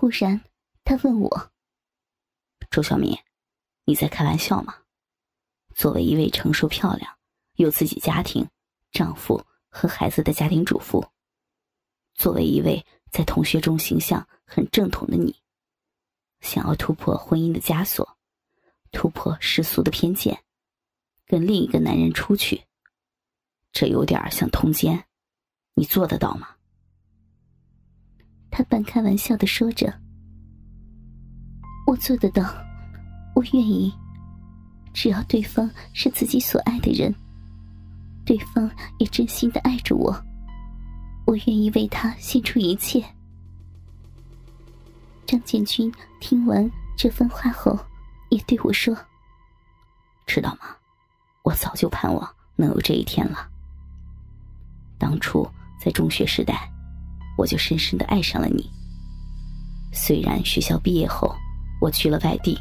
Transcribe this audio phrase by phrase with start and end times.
[0.00, 0.40] 忽然，
[0.84, 1.50] 他问我
[2.70, 3.18] ：“周小敏，
[3.84, 4.76] 你在开玩笑吗？
[5.74, 7.18] 作为一位成熟、漂亮、
[7.54, 8.48] 有自己家庭、
[8.92, 11.04] 丈夫和孩子的家庭主妇，
[12.14, 15.42] 作为一位在同学中形象很正统的你，
[16.42, 18.16] 想要突破婚姻的枷锁，
[18.92, 20.44] 突破世俗的偏见，
[21.26, 22.62] 跟另一个男人出去，
[23.72, 25.08] 这有点像通奸，
[25.74, 26.54] 你做得到吗？”
[28.58, 29.86] 他半开玩笑的说着
[31.86, 32.42] ：“我做得到，
[33.36, 33.94] 我愿意。
[34.92, 37.14] 只要对方是自己所爱的人，
[38.26, 38.68] 对方
[38.98, 40.12] 也真心的爱着我，
[41.24, 43.00] 我愿意为他献出一切。”
[45.24, 47.78] 张建军听完这番话后，
[48.30, 48.92] 也对我说
[50.26, 50.74] ：“知道吗？
[51.44, 53.48] 我早就盼望能有这一天了。
[54.98, 55.48] 当初
[55.80, 56.68] 在中学时代。”
[57.38, 58.68] 我就深深的爱上了你。
[59.92, 61.32] 虽然学校毕业后
[61.80, 62.58] 我去了外地，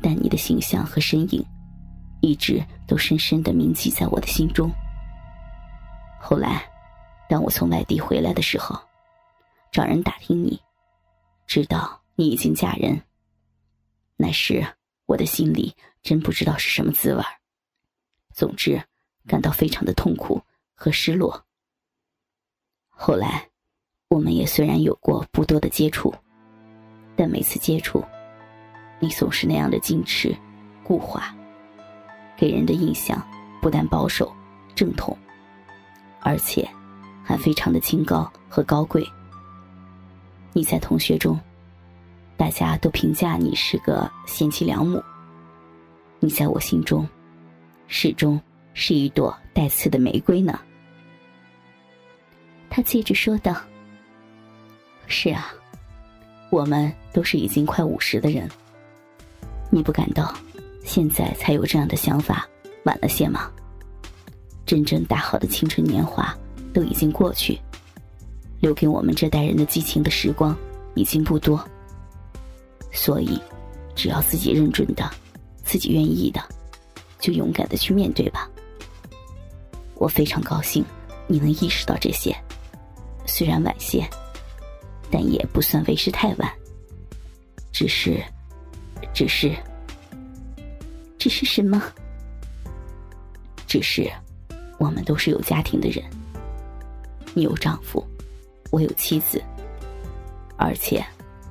[0.00, 1.44] 但你的形象和身影，
[2.22, 4.70] 一直都深深的铭记在我的心中。
[6.20, 6.62] 后来，
[7.28, 8.80] 当我从外地回来的时候，
[9.72, 10.60] 找人打听你，
[11.46, 13.02] 知道你已经嫁人。
[14.16, 14.64] 那时
[15.06, 17.22] 我的心里真不知道是什么滋味
[18.34, 18.80] 总之，
[19.26, 20.40] 感到非常的痛苦
[20.74, 21.44] 和失落。
[23.00, 23.48] 后来，
[24.08, 26.12] 我们也虽然有过不多的接触，
[27.14, 28.02] 但每次接触，
[28.98, 30.36] 你总是那样的矜持、
[30.82, 31.32] 固化，
[32.36, 33.24] 给人的印象
[33.62, 34.34] 不但保守、
[34.74, 35.16] 正统，
[36.20, 36.68] 而且
[37.22, 39.06] 还非常的清高和高贵。
[40.52, 41.38] 你在同学中，
[42.36, 44.98] 大家都评价你是个贤妻良母；
[46.18, 47.08] 你在我心中，
[47.86, 48.38] 始终
[48.74, 50.58] 是一朵带刺的玫瑰呢。
[52.70, 53.56] 他接着说道
[55.08, 55.52] ：“是啊，
[56.50, 58.48] 我们都是已经快五十的人，
[59.70, 60.32] 你不感到
[60.84, 62.46] 现在才有这样的想法
[62.84, 63.50] 晚了些吗？
[64.64, 66.36] 真正大好的青春年华
[66.72, 67.58] 都已经过去，
[68.60, 70.56] 留给我们这代人的激情的时光
[70.94, 71.62] 已经不多。
[72.92, 73.40] 所以，
[73.94, 75.10] 只要自己认准的，
[75.64, 76.40] 自己愿意的，
[77.18, 78.48] 就勇敢的去面对吧。
[79.94, 80.84] 我非常高兴
[81.26, 82.36] 你能意识到这些。”
[83.38, 84.04] 虽然晚些，
[85.12, 86.52] 但也不算为时太晚。
[87.70, 88.20] 只是，
[89.14, 89.54] 只是，
[91.20, 91.80] 只是什么？
[93.64, 94.10] 只是，
[94.80, 96.04] 我们都是有家庭的人。
[97.32, 98.04] 你有丈夫，
[98.72, 99.40] 我有妻子，
[100.56, 101.00] 而且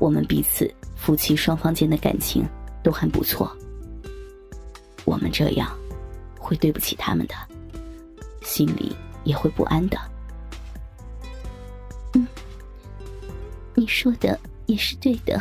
[0.00, 2.44] 我们彼此夫妻双方间的感情
[2.82, 3.56] 都还不错。
[5.04, 5.72] 我们这样，
[6.36, 7.34] 会对不起他们的，
[8.42, 9.96] 心里也会不安的。
[13.86, 14.36] 你说的
[14.66, 15.40] 也是对的，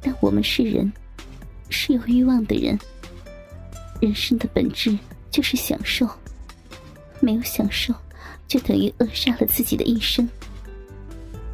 [0.00, 0.92] 但我们是人，
[1.70, 2.76] 是有欲望的人。
[4.00, 4.98] 人生的本质
[5.30, 6.08] 就是享受，
[7.20, 7.94] 没有享受，
[8.48, 10.28] 就等于扼杀了自己的一生。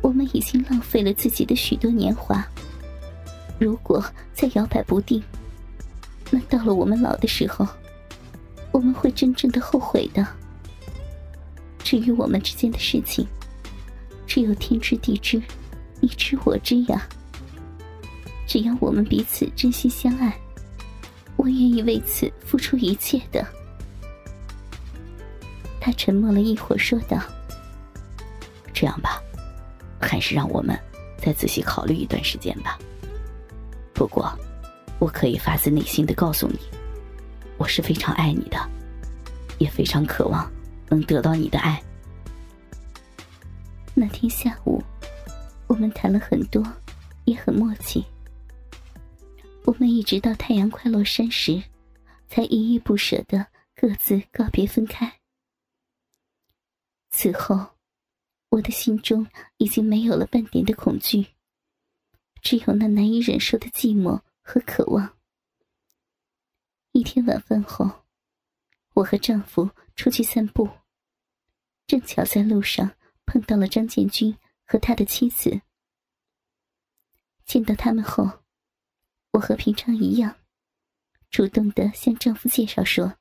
[0.00, 2.42] 我们已经浪费了自己的许多年华，
[3.58, 5.22] 如果再摇摆不定，
[6.30, 7.68] 那到了我们老的时候，
[8.72, 10.26] 我们会真正的后悔的。
[11.84, 13.28] 至于我们之间的事情，
[14.30, 15.42] 只有天知地知，
[15.98, 17.04] 你知我知呀。
[18.46, 20.38] 只要我们彼此真心相爱，
[21.34, 23.44] 我愿意为此付出一切的。
[25.80, 27.18] 他沉默了一会儿，说道
[28.72, 29.20] ：“这样吧，
[30.00, 30.78] 还是让我们
[31.18, 32.78] 再仔细考虑一段时间吧。
[33.92, 34.32] 不过，
[35.00, 36.60] 我可以发自内心的告诉你，
[37.58, 38.56] 我是非常爱你的，
[39.58, 40.48] 也非常渴望
[40.88, 41.82] 能得到你的爱。”
[44.00, 44.82] 那天下午，
[45.66, 46.64] 我们谈了很多，
[47.26, 48.02] 也很默契。
[49.66, 51.62] 我们一直到太阳快落山时，
[52.26, 53.46] 才依依不舍的
[53.76, 55.20] 各自告别分开。
[57.10, 57.76] 此后，
[58.48, 59.26] 我的心中
[59.58, 61.26] 已经没有了半点的恐惧，
[62.40, 65.18] 只有那难以忍受的寂寞和渴望。
[66.92, 68.06] 一天晚饭后，
[68.94, 70.66] 我和丈夫出去散步，
[71.86, 72.90] 正巧在路上。
[73.30, 74.36] 碰到了张建军
[74.66, 75.62] 和他的妻子。
[77.44, 78.42] 见到他们后，
[79.30, 80.36] 我和平常一样，
[81.30, 83.16] 主动的向丈夫介绍说：“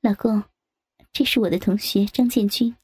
[0.00, 0.42] 老公，
[1.12, 2.74] 这是我的同学张建军。”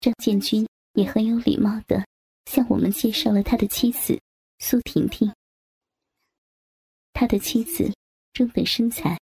[0.00, 2.02] 张建军也很有礼貌的
[2.46, 4.18] 向我们介绍了他的妻子
[4.58, 5.30] 苏婷婷。
[7.12, 7.92] 他的妻子
[8.32, 9.20] 中等身材，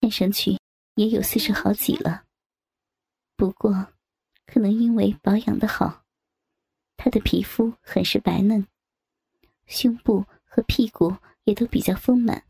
[0.00, 0.56] 看上去
[0.94, 2.24] 也有四十好几了，
[3.34, 3.92] 不过。
[4.46, 6.04] 可能因为保养的好，
[6.96, 8.66] 她的皮肤很是白嫩，
[9.66, 12.44] 胸部和屁股也都比较丰满，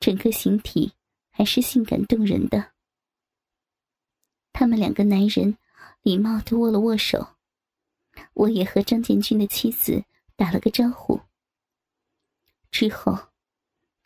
[0.00, 0.92] 整个形体
[1.30, 2.72] 还是性感动人的。
[4.52, 5.56] 他们两个男人
[6.02, 7.36] 礼貌的握了握手，
[8.34, 10.04] 我也和张建军的妻子
[10.36, 11.20] 打了个招呼。
[12.70, 13.28] 之后，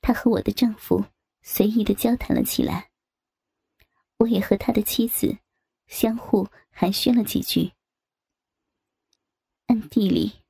[0.01, 1.05] 他和我的丈夫
[1.43, 2.91] 随意的交谈了起来。
[4.19, 5.37] 我也和他的妻子
[5.87, 7.73] 相互寒暄了几句。
[9.67, 10.45] 暗地里，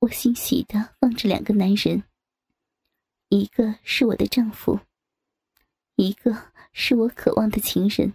[0.00, 2.04] 我欣喜的望着两个男人，
[3.28, 4.80] 一个是我的丈夫，
[5.96, 8.14] 一个是我渴望的情人。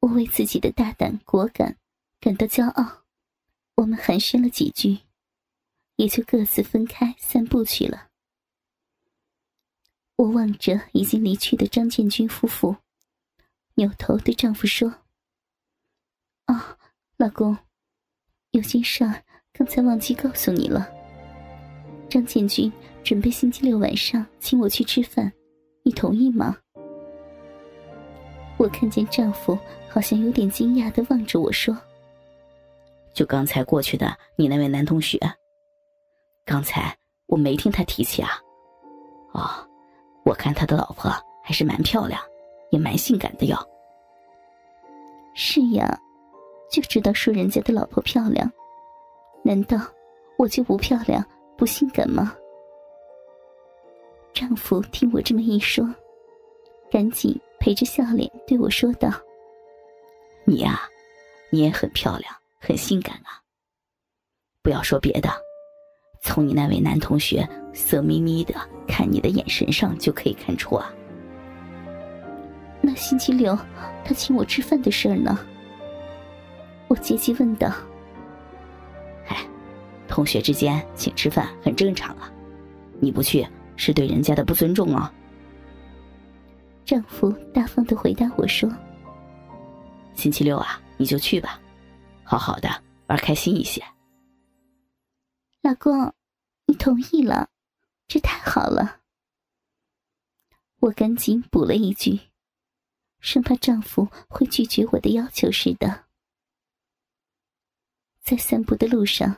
[0.00, 1.78] 我为自己的大胆果敢
[2.20, 3.04] 感到骄傲。
[3.76, 5.00] 我们寒暄了几句，
[5.96, 8.08] 也就各自分开散步去了。
[10.16, 12.76] 我望着已经离去的张建军夫妇，
[13.74, 15.02] 扭头对丈夫说
[16.46, 16.76] ：“啊，
[17.16, 17.56] 老公，
[18.52, 19.22] 有件事儿
[19.52, 20.88] 刚才忘记告诉你了。
[22.08, 22.72] 张建军
[23.02, 25.32] 准备星期六晚上请我去吃饭，
[25.82, 26.56] 你同意吗？”
[28.58, 29.58] 我看见丈夫
[29.88, 31.76] 好像有点惊讶的望着我说
[33.12, 35.18] ：“就刚才过去的你那位男同学，
[36.44, 36.96] 刚才
[37.26, 38.30] 我没听他提起啊。
[39.32, 39.68] 哦，
[40.24, 41.10] 我看他的老婆
[41.42, 42.18] 还是蛮漂亮，
[42.70, 43.58] 也蛮性感的哟。
[45.34, 46.00] ”“是呀，
[46.70, 48.50] 就知道说人家的老婆漂亮，
[49.42, 49.78] 难道
[50.38, 51.24] 我就不漂亮、
[51.56, 52.36] 不性感吗？”
[54.32, 55.86] 丈夫听我这么一说，
[56.90, 57.38] 赶紧。
[57.58, 59.10] 陪着笑脸对我说道
[60.44, 60.82] ：“你呀，
[61.50, 63.42] 你也很漂亮，很性感啊。
[64.62, 65.30] 不要说别的，
[66.20, 68.54] 从你那位男同学色眯眯的
[68.86, 70.92] 看你的眼神上就可以看出啊。
[72.82, 73.58] 那星期六
[74.04, 75.36] 他请我吃饭的事儿呢？”
[76.88, 77.72] 我借机问道。
[79.28, 79.48] “哎，
[80.08, 82.32] 同学之间请吃饭很正常啊，
[83.00, 83.46] 你不去
[83.76, 85.12] 是对人家的不尊重啊。”
[86.84, 88.70] 丈夫大方的回答我说
[90.14, 91.60] ：“星期六啊，你就去吧，
[92.22, 92.68] 好好的
[93.08, 93.82] 玩开心一些。”
[95.62, 96.12] 老公，
[96.66, 97.48] 你同意了，
[98.06, 99.00] 这太好了。
[100.78, 102.20] 我赶紧补了一句，
[103.18, 106.05] 生怕丈夫会拒绝我的要求似的。
[108.26, 109.36] 在散步的路上，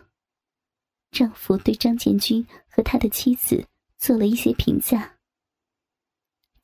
[1.11, 3.63] 丈夫对张建军和他的妻子
[3.99, 5.19] 做了一些评价。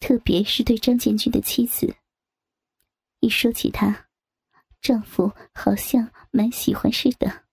[0.01, 1.95] 特别是对张建军的妻子，
[3.21, 4.07] 一说起她，
[4.81, 7.45] 丈夫好像蛮喜欢似的。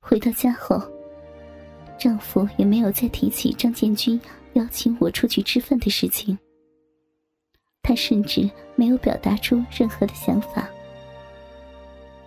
[0.00, 0.80] 回到家后，
[1.98, 4.18] 丈夫也没有再提起张建军
[4.54, 6.38] 邀请我出去吃饭的事情。
[7.82, 10.71] 他甚至没有表达出任何的想法。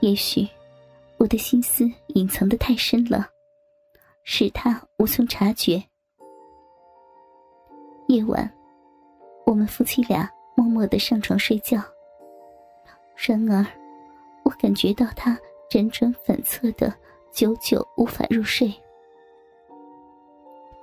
[0.06, 0.48] 也许
[1.18, 3.28] 我的心思隐藏的太深了，
[4.22, 5.84] 使他无从察觉。
[8.08, 8.48] 夜晚，
[9.48, 11.82] 我们夫妻俩默默的上床睡觉。
[13.16, 13.66] 然而，
[14.44, 15.36] 我感觉到他
[15.72, 16.94] 辗转反侧的，
[17.32, 18.72] 久久无法入睡。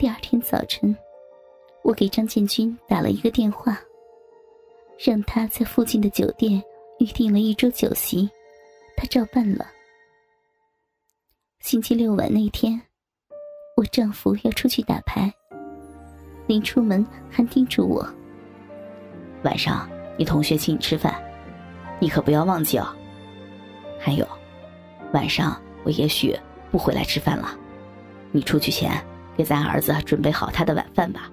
[0.00, 0.96] 第二天早晨，
[1.84, 3.78] 我给张建军打了一个电话，
[4.98, 6.60] 让他在附近的酒店
[6.98, 8.28] 预订了一桌酒席，
[8.96, 9.66] 他照办了。
[11.60, 12.80] 星期六晚那天，
[13.76, 15.32] 我丈夫要出去打牌。
[16.46, 18.06] 临出门还叮嘱我
[19.44, 19.88] ：“晚上
[20.18, 21.14] 你同学请你吃饭，
[22.00, 22.94] 你可不要忘记哦。
[23.98, 24.26] 还有，
[25.12, 26.36] 晚上我也许
[26.70, 27.56] 不回来吃饭了，
[28.32, 28.92] 你出去前
[29.36, 31.30] 给咱儿子准备好他的晚饭吧。”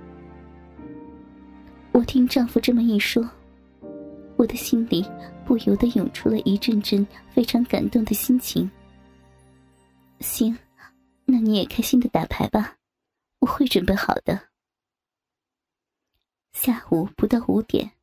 [1.92, 3.28] 我听丈夫这么一说，
[4.38, 5.04] 我的心里
[5.50, 8.70] 不由得涌出了一阵阵非常感动的心情。
[10.20, 10.56] 行，
[11.26, 12.78] 那你也开心的打牌吧，
[13.40, 14.50] 我会准备好的。
[16.54, 17.94] 下午不到五点，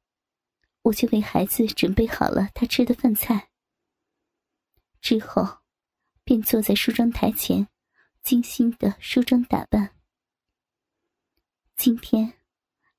[0.83, 3.51] 我就为孩子准备好了他吃的饭菜。
[5.01, 5.59] 之后，
[6.25, 7.69] 便坐在梳妆台前，
[8.25, 9.93] 精心的梳妆打扮。
[11.77, 12.33] 今天，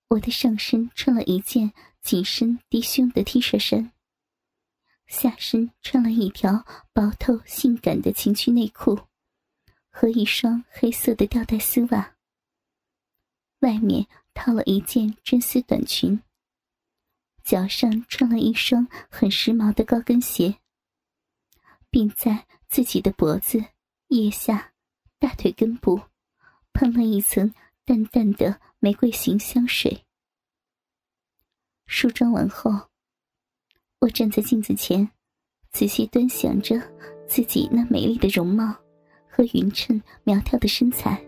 [0.08, 3.92] 我的上身穿了一件紧身低胸的 T 恤衫，
[5.08, 9.00] 下身穿了一条薄透性感的情趣内裤，
[9.90, 12.16] 和一双黑色的吊带丝袜。
[13.60, 14.08] 外面。
[14.40, 16.22] 套了一件真丝短裙，
[17.44, 20.60] 脚上穿了一双很时髦的高跟鞋，
[21.90, 23.66] 并在自己的脖子、
[24.10, 24.74] 腋下、
[25.18, 26.04] 大腿根部
[26.72, 27.52] 喷了一层
[27.84, 30.06] 淡淡的玫瑰型香水。
[31.88, 32.87] 梳妆完后，
[34.00, 35.08] 我站在镜子前，
[35.72, 36.80] 仔细端详着
[37.28, 38.76] 自己那美丽的容貌
[39.28, 41.20] 和匀称苗条的身材，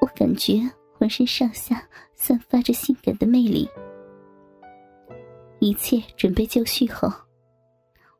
[0.00, 0.58] 我感觉
[0.94, 3.68] 浑身上下散发着性感的魅力。
[5.58, 7.12] 一切准备就绪后，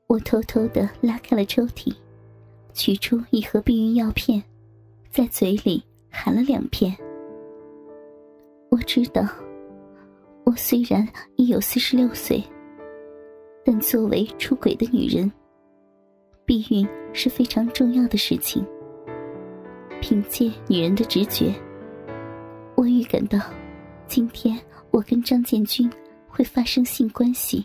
[0.09, 1.91] 我偷偷的拉开了抽屉，
[2.75, 4.43] 取出一盒避孕药片，
[5.09, 6.95] 在嘴里含了两片。
[8.71, 9.27] 我知道，
[10.45, 12.43] 我虽然已有四十六岁，
[13.65, 15.31] 但作为出轨的女人，
[16.45, 18.67] 避孕是非常重要的事情。
[20.01, 21.55] 凭借女人的直觉，
[22.75, 23.39] 我预感到，
[24.09, 24.59] 今天
[24.91, 25.89] 我跟张建军
[26.29, 27.65] 会发生性关系。